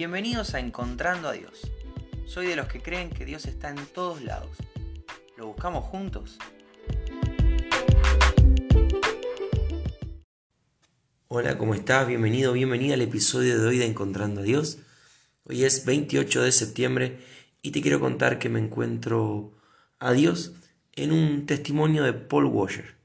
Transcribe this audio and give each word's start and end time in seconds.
Bienvenidos 0.00 0.54
a 0.54 0.60
Encontrando 0.60 1.28
a 1.28 1.32
Dios. 1.32 1.70
Soy 2.24 2.46
de 2.46 2.56
los 2.56 2.68
que 2.68 2.80
creen 2.80 3.10
que 3.10 3.26
Dios 3.26 3.44
está 3.44 3.68
en 3.68 3.84
todos 3.84 4.22
lados. 4.22 4.56
¿Lo 5.36 5.48
buscamos 5.48 5.84
juntos? 5.84 6.38
Hola, 11.28 11.58
¿cómo 11.58 11.74
estás? 11.74 12.08
Bienvenido, 12.08 12.54
bienvenida 12.54 12.94
al 12.94 13.02
episodio 13.02 13.60
de 13.60 13.68
hoy 13.68 13.76
de 13.76 13.84
Encontrando 13.84 14.40
a 14.40 14.44
Dios. 14.44 14.78
Hoy 15.44 15.64
es 15.64 15.84
28 15.84 16.44
de 16.44 16.52
septiembre 16.52 17.22
y 17.60 17.72
te 17.72 17.82
quiero 17.82 18.00
contar 18.00 18.38
que 18.38 18.48
me 18.48 18.58
encuentro 18.58 19.52
a 19.98 20.12
Dios 20.12 20.52
en 20.94 21.12
un 21.12 21.44
testimonio 21.44 22.04
de 22.04 22.14
Paul 22.14 22.46
Washer. 22.46 22.96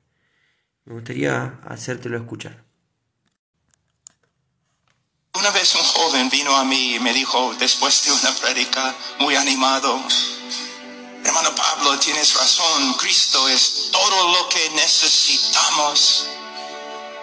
Me 0.85 0.93
gustaría 0.93 1.59
hacértelo 1.65 2.15
escuchar. 2.15 2.63
Una 5.37 5.51
vez 5.51 5.75
un 5.75 5.81
joven 5.81 6.24
vino 6.35 6.53
a 6.53 6.65
mí 6.65 6.95
y 6.95 6.99
me 6.99 7.13
dijo, 7.13 7.55
después 7.57 8.03
de 8.03 8.11
una 8.11 8.35
prédica 8.35 8.93
muy 9.19 9.35
animado, 9.35 9.97
hermano 11.23 11.55
Pablo, 11.55 11.97
tienes 11.97 12.33
razón, 12.33 12.93
Cristo 12.95 13.47
es 13.47 13.89
todo 13.89 14.33
lo 14.33 14.49
que 14.49 14.69
necesitamos. 14.71 16.27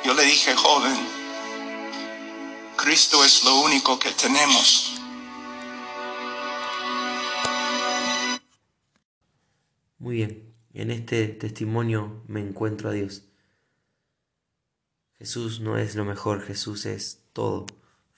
Yo 0.03 0.15
le 0.15 0.23
dije, 0.23 0.55
joven, 0.55 0.97
Cristo 2.77 3.23
es 3.23 3.45
lo 3.45 3.57
único 3.57 3.99
que 3.99 4.13
tenemos. 4.13 4.95
Muy 9.99 10.17
bien, 10.17 10.55
en 10.73 10.91
este 10.91 11.29
testimonio 11.29 12.23
me 12.29 12.41
encuentro 12.41 12.89
a 12.89 12.93
Dios. 12.93 13.25
Jesús 15.19 15.61
no 15.61 15.77
es 15.77 15.97
lo 15.97 16.07
mejor, 16.07 16.47
Jesús 16.47 16.87
es 16.87 17.19
todo. 17.35 17.67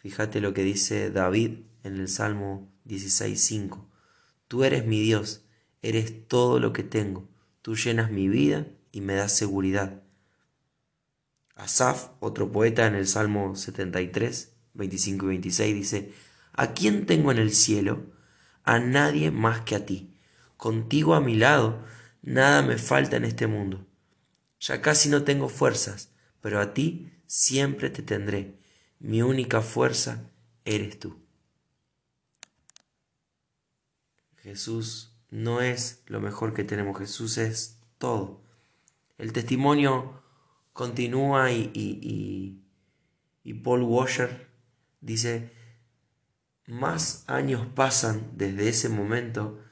Fíjate 0.05 0.43
lo 0.43 0.53
que 0.53 0.63
dice 0.63 1.11
David 1.11 1.61
en 1.83 1.97
el 1.97 2.09
Salmo 2.09 2.71
16.5. 2.85 3.87
Tú 4.49 4.63
eres 4.63 4.85
mi 4.85 5.01
Dios, 5.01 5.47
eres 5.81 6.29
todo 6.29 6.61
lo 6.61 6.75
que 6.75 6.83
tengo. 6.83 7.27
Tú 7.63 7.75
llenas 7.75 8.11
mi 8.11 8.29
vida 8.29 8.67
y 8.93 9.01
me 9.01 9.15
das 9.15 9.35
seguridad. 9.35 10.03
Asaf, 11.55 12.11
otro 12.21 12.53
poeta 12.53 12.87
en 12.87 12.97
el 12.97 13.07
Salmo 13.07 13.57
73, 13.57 14.53
25 14.75 15.25
y 15.25 15.29
26, 15.29 15.75
dice, 15.75 16.13
¿A 16.53 16.75
quién 16.75 17.07
tengo 17.07 17.33
en 17.33 17.39
el 17.39 17.55
cielo? 17.55 18.13
A 18.63 18.81
nadie 18.81 19.31
más 19.31 19.63
que 19.63 19.75
a 19.75 19.87
ti. 19.87 20.13
Contigo 20.59 21.15
a 21.15 21.23
mi 21.23 21.35
lado, 21.35 21.83
nada 22.21 22.61
me 22.61 22.77
falta 22.77 23.17
en 23.17 23.25
este 23.25 23.47
mundo. 23.47 23.87
Ya 24.61 24.83
casi 24.83 25.09
no 25.09 25.23
tengo 25.25 25.49
fuerzas, 25.49 26.11
pero 26.43 26.61
a 26.61 26.75
ti 26.75 27.11
siempre 27.27 27.89
te 27.89 28.03
tendré 28.03 28.63
mi 29.05 29.21
única 29.21 29.61
fuerza 29.61 30.31
eres 30.65 30.99
tú. 30.99 31.15
Jesús 34.39 35.15
no 35.29 35.61
es 35.61 36.03
lo 36.07 36.21
mejor 36.21 36.55
que 36.55 36.65
tenemos, 36.65 36.99
Jesús 36.99 37.37
es 37.37 37.81
todo. 37.99 38.41
El 39.19 39.35
testimonio 39.35 40.23
continúa 40.73 41.53
y, 41.53 41.71
y, 43.45 43.55
Paul 43.63 43.83
Washer 43.83 44.49
dice, 45.03 45.53
más 46.67 47.25
años 47.27 47.67
pasan 47.75 48.31
desde 48.33 48.71
ese 48.71 48.89
momento 48.89 49.63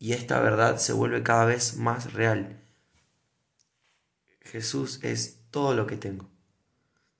y 0.00 0.14
esta 0.14 0.40
verdad 0.40 0.78
se 0.78 0.92
vuelve 0.92 1.22
cada 1.22 1.44
vez 1.44 1.76
más 1.76 2.12
real. 2.12 2.60
Jesús 4.40 4.98
es 5.04 5.42
todo 5.52 5.74
lo 5.74 5.86
que 5.86 5.96
tengo. 5.96 6.28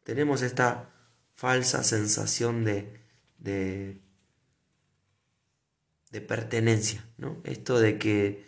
Tenemos 0.02 0.42
esta 0.42 0.97
falsa 1.39 1.84
sensación 1.84 2.64
de, 2.64 3.00
de, 3.39 4.00
pertenencia, 6.27 7.08
¿no? 7.17 7.41
Esto 7.45 7.78
de 7.78 7.97
que 7.97 8.45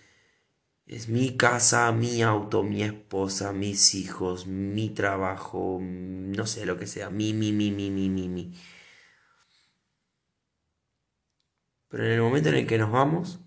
es 0.87 1.09
mi 1.09 1.37
casa, 1.37 1.93
mi 1.93 2.21
auto, 2.23 2.65
mi 2.65 2.83
esposa, 2.83 3.53
mis 3.53 3.95
hijos, 3.95 4.49
mi 4.49 4.91
trabajo, 4.91 5.79
no 5.81 6.47
sé 6.49 6.67
lo 6.67 6.79
que 6.79 6.89
sea, 6.89 7.11
mi, 7.11 7.33
mi, 7.33 7.53
mi, 7.53 7.71
mi, 7.71 7.93
mi, 7.93 8.11
mi, 8.11 8.29
mi. 8.29 8.53
Pero 11.89 12.05
en 12.07 12.11
el 12.11 12.23
momento 12.23 12.49
en 12.49 12.57
el 12.57 12.67
que 12.67 12.79
nos 12.79 12.91
vamos, 12.91 13.39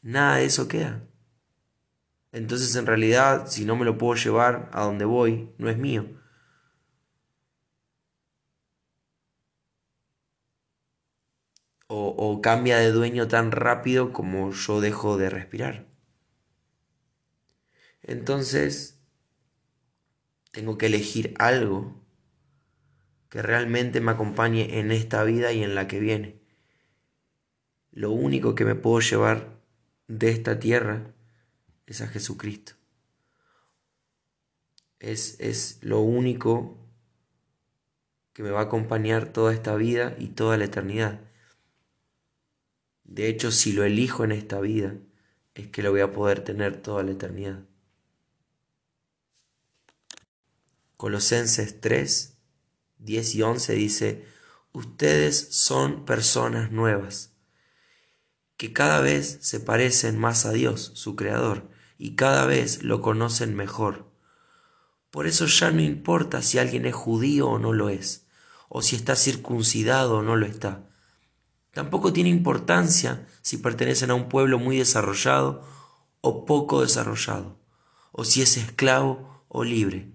nada 0.00 0.36
de 0.36 0.44
eso 0.44 0.68
queda. 0.68 1.02
Entonces 2.30 2.76
en 2.76 2.86
realidad, 2.86 3.48
si 3.48 3.64
no 3.64 3.74
me 3.74 3.84
lo 3.84 3.98
puedo 3.98 4.14
llevar 4.14 4.70
a 4.72 4.84
donde 4.84 5.06
voy, 5.06 5.52
no 5.58 5.68
es 5.68 5.76
mío. 5.76 6.18
O, 11.88 12.40
cambia 12.42 12.78
de 12.78 12.92
dueño 12.92 13.28
tan 13.28 13.50
rápido 13.50 14.12
como 14.12 14.52
yo 14.52 14.80
dejo 14.80 15.16
de 15.16 15.30
respirar. 15.30 15.86
Entonces, 18.02 19.00
tengo 20.50 20.76
que 20.76 20.86
elegir 20.86 21.34
algo 21.38 21.94
que 23.30 23.42
realmente 23.42 24.00
me 24.00 24.12
acompañe 24.12 24.78
en 24.78 24.92
esta 24.92 25.24
vida 25.24 25.52
y 25.52 25.62
en 25.62 25.74
la 25.74 25.88
que 25.88 25.98
viene. 25.98 26.40
Lo 27.90 28.10
único 28.10 28.54
que 28.54 28.64
me 28.64 28.74
puedo 28.74 29.00
llevar 29.00 29.58
de 30.08 30.30
esta 30.30 30.58
tierra 30.58 31.14
es 31.86 32.02
a 32.02 32.08
Jesucristo. 32.08 32.74
Es, 35.00 35.40
es 35.40 35.78
lo 35.82 36.00
único 36.00 36.76
que 38.34 38.42
me 38.42 38.50
va 38.50 38.60
a 38.60 38.64
acompañar 38.64 39.32
toda 39.32 39.54
esta 39.54 39.74
vida 39.74 40.14
y 40.18 40.28
toda 40.28 40.56
la 40.58 40.66
eternidad. 40.66 41.20
De 43.08 43.26
hecho, 43.26 43.50
si 43.50 43.72
lo 43.72 43.84
elijo 43.84 44.22
en 44.22 44.32
esta 44.32 44.60
vida, 44.60 44.94
es 45.54 45.68
que 45.68 45.82
lo 45.82 45.90
voy 45.90 46.02
a 46.02 46.12
poder 46.12 46.44
tener 46.44 46.82
toda 46.82 47.02
la 47.02 47.12
eternidad. 47.12 47.64
Colosenses 50.98 51.80
3, 51.80 52.36
10 52.98 53.34
y 53.34 53.42
11 53.42 53.72
dice, 53.72 54.24
ustedes 54.72 55.48
son 55.52 56.04
personas 56.04 56.70
nuevas, 56.70 57.32
que 58.58 58.74
cada 58.74 59.00
vez 59.00 59.38
se 59.40 59.58
parecen 59.58 60.18
más 60.18 60.44
a 60.44 60.52
Dios, 60.52 60.92
su 60.94 61.16
Creador, 61.16 61.70
y 61.96 62.14
cada 62.14 62.44
vez 62.44 62.82
lo 62.82 63.00
conocen 63.00 63.56
mejor. 63.56 64.12
Por 65.10 65.26
eso 65.26 65.46
ya 65.46 65.70
no 65.70 65.80
importa 65.80 66.42
si 66.42 66.58
alguien 66.58 66.84
es 66.84 66.94
judío 66.94 67.48
o 67.48 67.58
no 67.58 67.72
lo 67.72 67.88
es, 67.88 68.26
o 68.68 68.82
si 68.82 68.96
está 68.96 69.16
circuncidado 69.16 70.18
o 70.18 70.22
no 70.22 70.36
lo 70.36 70.44
está 70.44 70.87
Tampoco 71.78 72.12
tiene 72.12 72.28
importancia 72.28 73.24
si 73.40 73.58
pertenecen 73.58 74.10
a 74.10 74.16
un 74.16 74.28
pueblo 74.28 74.58
muy 74.58 74.78
desarrollado 74.78 75.64
o 76.20 76.44
poco 76.44 76.80
desarrollado, 76.80 77.56
o 78.10 78.24
si 78.24 78.42
es 78.42 78.56
esclavo 78.56 79.44
o 79.46 79.62
libre. 79.62 80.10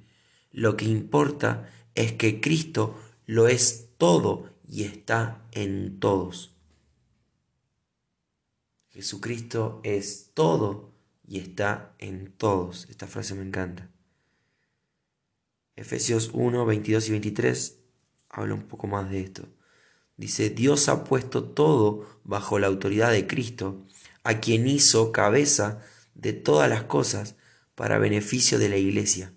Lo 0.51 0.75
que 0.75 0.83
importa 0.83 1.71
es 1.95 2.11
que 2.11 2.41
Cristo 2.41 2.99
lo 3.25 3.47
es 3.47 3.91
todo 3.97 4.49
y 4.67 4.83
está 4.83 5.47
en 5.53 6.01
todos. 6.01 6.53
Jesucristo 8.89 9.79
es 9.85 10.31
todo 10.33 10.91
y 11.25 11.39
está 11.39 11.95
en 11.97 12.33
todos. 12.33 12.87
Esta 12.89 13.07
frase 13.07 13.35
me 13.35 13.43
encanta. 13.43 13.89
Efesios 15.77 16.31
1, 16.33 16.65
22 16.65 17.07
y 17.07 17.11
23 17.11 17.79
habla 18.27 18.53
un 18.53 18.63
poco 18.63 18.87
más 18.87 19.09
de 19.09 19.21
esto. 19.21 19.47
Dice, 20.17 20.49
Dios 20.49 20.89
ha 20.89 21.03
puesto 21.03 21.43
todo 21.43 22.19
bajo 22.23 22.59
la 22.59 22.67
autoridad 22.67 23.11
de 23.11 23.27
Cristo, 23.27 23.85
a 24.23 24.39
quien 24.39 24.67
hizo 24.67 25.11
cabeza 25.11 25.81
de 26.13 26.33
todas 26.33 26.69
las 26.69 26.83
cosas 26.83 27.35
para 27.75 27.97
beneficio 27.97 28.59
de 28.59 28.69
la 28.69 28.77
iglesia. 28.77 29.33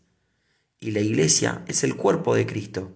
Y 0.78 0.91
la 0.91 1.00
iglesia 1.00 1.65
es 1.66 1.84
el 1.84 1.97
cuerpo 1.97 2.34
de 2.34 2.47
Cristo. 2.47 2.94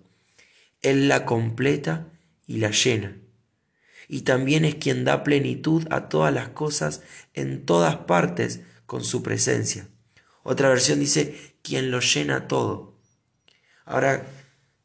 Él 0.83 1.09
la 1.09 1.25
completa 1.25 2.13
y 2.47 2.59
la 2.59 2.71
llena. 2.71 3.17
Y 4.09 4.23
también 4.23 4.65
es 4.65 4.75
quien 4.75 5.05
da 5.05 5.25
plenitud 5.25 5.87
a 5.91 6.09
todas 6.09 6.35
las 6.35 6.51
cosas 6.51 7.03
en 7.33 7.65
todas 7.65 7.97
partes 7.97 8.61
con 8.87 9.05
su 9.05 9.23
presencia. 9.23 9.89
Otra 10.43 10.69
versión 10.69 11.01
dice, 11.01 11.57
quien 11.63 11.91
lo 11.91 12.01
llena 12.01 12.49
todo. 12.49 12.99
Ahora, 13.85 14.27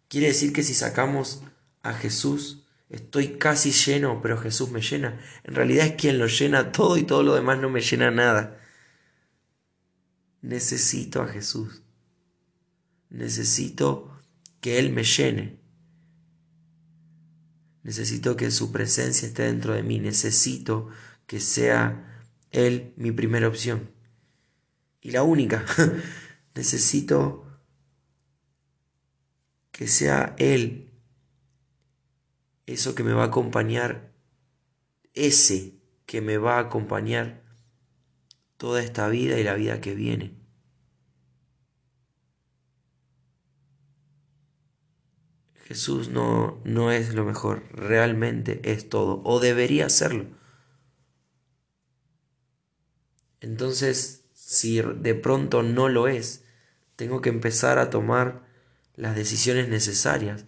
quiere 0.07 0.27
decir 0.27 0.53
que 0.53 0.63
si 0.63 0.73
sacamos 0.73 1.43
a 1.81 1.93
Jesús 1.93 2.64
Estoy 2.95 3.37
casi 3.37 3.71
lleno, 3.71 4.21
pero 4.21 4.37
Jesús 4.37 4.71
me 4.71 4.79
llena. 4.79 5.19
En 5.43 5.53
realidad 5.53 5.85
es 5.85 5.95
quien 5.95 6.17
lo 6.17 6.27
llena 6.27 6.71
todo 6.71 6.95
y 6.95 7.03
todo 7.03 7.23
lo 7.23 7.35
demás 7.35 7.59
no 7.59 7.69
me 7.69 7.81
llena 7.81 8.09
nada. 8.09 8.57
Necesito 10.41 11.21
a 11.21 11.27
Jesús. 11.27 11.83
Necesito 13.09 14.17
que 14.61 14.79
Él 14.79 14.93
me 14.93 15.03
llene. 15.03 15.59
Necesito 17.83 18.37
que 18.37 18.49
su 18.49 18.71
presencia 18.71 19.27
esté 19.27 19.43
dentro 19.43 19.73
de 19.73 19.83
mí. 19.83 19.99
Necesito 19.99 20.87
que 21.27 21.41
sea 21.41 22.23
Él 22.51 22.93
mi 22.95 23.11
primera 23.11 23.49
opción. 23.49 23.91
Y 25.01 25.11
la 25.11 25.23
única. 25.23 25.65
Necesito 26.55 27.45
que 29.73 29.89
sea 29.89 30.33
Él 30.39 30.94
eso 32.65 32.95
que 32.95 33.03
me 33.03 33.13
va 33.13 33.23
a 33.23 33.27
acompañar, 33.27 34.11
ese 35.13 35.79
que 36.05 36.21
me 36.21 36.37
va 36.37 36.57
a 36.57 36.61
acompañar 36.61 37.43
toda 38.57 38.81
esta 38.81 39.07
vida 39.07 39.39
y 39.39 39.43
la 39.43 39.55
vida 39.55 39.81
que 39.81 39.95
viene. 39.95 40.35
Jesús 45.65 46.09
no, 46.09 46.61
no 46.63 46.91
es 46.91 47.15
lo 47.15 47.25
mejor, 47.25 47.63
realmente 47.71 48.61
es 48.71 48.87
todo, 48.87 49.21
o 49.23 49.39
debería 49.39 49.89
serlo. 49.89 50.27
Entonces, 53.41 54.25
si 54.33 54.81
de 54.81 55.15
pronto 55.15 55.63
no 55.63 55.89
lo 55.89 56.07
es, 56.07 56.43
tengo 56.95 57.21
que 57.21 57.29
empezar 57.29 57.79
a 57.79 57.89
tomar 57.89 58.45
las 58.95 59.15
decisiones 59.15 59.67
necesarias 59.67 60.45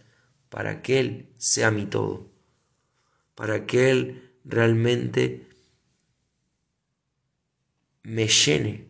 para 0.50 0.82
que 0.82 1.00
Él 1.00 1.30
sea 1.38 1.72
mi 1.72 1.86
todo, 1.86 2.32
para 3.36 3.66
que 3.66 3.92
Él 3.92 4.32
realmente 4.46 5.48
me 8.04 8.28
llene, 8.28 8.88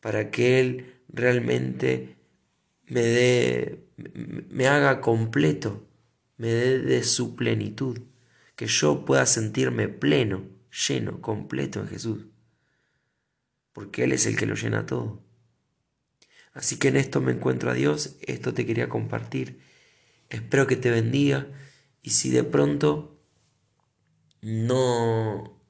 para 0.00 0.30
que 0.30 0.60
Él 0.60 1.00
realmente 1.08 2.16
me 2.86 3.02
dé, 3.02 3.84
me 4.48 4.66
haga 4.66 5.00
completo, 5.00 5.86
me 6.36 6.48
dé 6.48 6.78
de 6.78 7.02
su 7.04 7.36
plenitud, 7.36 8.00
que 8.56 8.66
yo 8.66 9.04
pueda 9.04 9.26
sentirme 9.26 9.88
pleno, 9.88 10.44
lleno, 10.88 11.20
completo 11.20 11.80
en 11.80 11.88
Jesús, 11.88 12.26
porque 13.72 14.04
Él 14.04 14.12
es 14.12 14.26
el 14.26 14.36
que 14.36 14.46
lo 14.46 14.54
llena 14.54 14.86
todo. 14.86 15.22
Así 16.52 16.78
que 16.78 16.88
en 16.88 16.96
esto 16.96 17.20
me 17.20 17.32
encuentro 17.32 17.70
a 17.70 17.74
Dios, 17.74 18.16
esto 18.22 18.54
te 18.54 18.64
quería 18.64 18.88
compartir. 18.88 19.60
Espero 20.28 20.66
que 20.66 20.76
te 20.76 20.90
bendiga. 20.90 21.46
Y 22.02 22.10
si 22.10 22.30
de 22.30 22.44
pronto 22.44 23.20
no, 24.42 25.60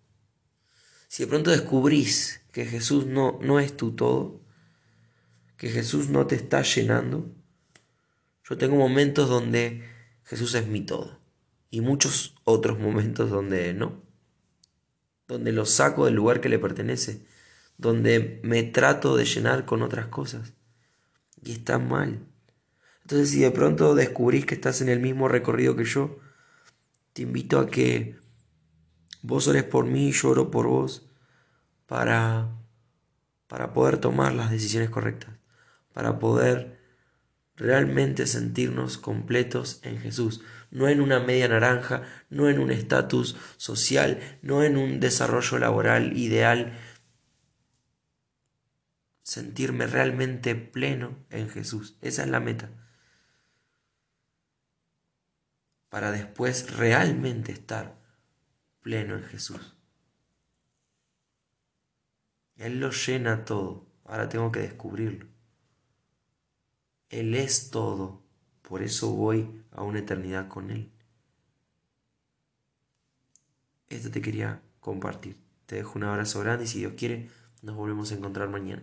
si 1.09 1.23
de 1.23 1.29
pronto 1.29 1.51
descubrís 1.51 2.43
que 2.53 2.67
Jesús 2.67 3.07
no, 3.07 3.39
no 3.41 3.59
es 3.61 3.77
tu 3.77 3.93
todo, 3.93 4.41
que 5.57 5.71
Jesús 5.71 6.09
no 6.09 6.27
te 6.27 6.35
está 6.35 6.63
llenando, 6.63 7.31
yo 8.49 8.59
tengo 8.59 8.77
momentos 8.77 9.29
donde 9.29 9.83
Jesús 10.25 10.55
es 10.55 10.67
mi 10.67 10.83
todo. 10.83 11.19
Y 11.71 11.81
muchos 11.81 12.35
otros 12.45 12.79
momentos 12.79 13.31
donde 13.31 13.75
no, 13.75 14.03
donde 15.27 15.53
lo 15.53 15.67
saco 15.67 16.05
del 16.05 16.15
lugar 16.15 16.41
que 16.41 16.49
le 16.49 16.59
pertenece, 16.59 17.27
donde 17.79 18.41
me 18.43 18.63
trato 18.63 19.17
de 19.17 19.25
llenar 19.25 19.65
con 19.65 19.83
otras 19.83 20.07
cosas. 20.09 20.55
Y 21.43 21.53
está 21.53 21.79
mal. 21.79 22.27
Entonces 23.07 23.31
si 23.31 23.39
de 23.39 23.53
pronto 23.53 23.95
descubrís 23.95 24.47
que 24.47 24.57
estás 24.57 24.81
en 24.81 24.89
el 24.89 24.99
mismo 24.99 25.29
recorrido 25.29 25.77
que 25.77 25.85
yo, 25.85 26.19
te 27.13 27.23
invito 27.23 27.61
a 27.61 27.69
que 27.69 28.17
vos 29.23 29.47
ores 29.47 29.63
por 29.63 29.87
mí, 29.87 30.11
yo 30.11 30.31
oro 30.31 30.51
por 30.51 30.67
vos, 30.67 31.09
para, 31.87 32.49
para 33.47 33.73
poder 33.73 33.99
tomar 33.99 34.35
las 34.35 34.51
decisiones 34.51 34.91
correctas, 34.91 35.37
para 35.93 36.19
poder 36.19 36.81
realmente 37.55 38.27
sentirnos 38.27 38.99
completos 38.99 39.79
en 39.85 40.01
Jesús, 40.01 40.43
no 40.73 40.89
en 40.89 41.01
una 41.01 41.21
media 41.21 41.47
naranja, 41.47 42.03
no 42.29 42.49
en 42.49 42.59
un 42.59 42.73
estatus 42.73 43.37
social, 43.57 44.19
no 44.43 44.65
en 44.65 44.77
un 44.77 44.99
desarrollo 44.99 45.59
laboral 45.59 46.19
ideal, 46.19 46.77
sentirme 49.23 49.87
realmente 49.87 50.57
pleno 50.57 51.25
en 51.31 51.49
Jesús. 51.49 51.97
Esa 52.03 52.25
es 52.25 52.29
la 52.31 52.41
meta. 52.41 52.69
Para 55.89 56.11
después 56.11 56.77
realmente 56.77 57.53
estar 57.53 57.97
pleno 58.81 59.17
en 59.17 59.25
Jesús. 59.25 59.77
Él 62.57 62.81
lo 62.81 62.91
llena 62.91 63.45
todo. 63.45 63.87
Ahora 64.05 64.29
tengo 64.29 64.51
que 64.51 64.61
descubrirlo. 64.61 65.27
Él 67.09 67.35
es 67.35 67.71
todo. 67.71 68.23
Por 68.63 68.83
eso 68.83 69.13
voy 69.13 69.63
a 69.71 69.83
una 69.83 70.01
eternidad 70.01 70.49
con 70.49 70.71
Él. 70.71 70.91
Esto 73.89 74.11
te 74.11 74.21
quería 74.21 74.63
compartir. 74.81 75.37
Te 75.67 75.77
dejo 75.77 75.99
un 75.99 76.05
abrazo 76.05 76.41
grande 76.41 76.65
y 76.65 76.69
si 76.69 76.79
Dios 76.81 76.95
quiere, 76.97 77.31
nos 77.63 77.77
volvemos 77.77 78.11
a 78.11 78.15
encontrar 78.15 78.49
mañana. 78.49 78.83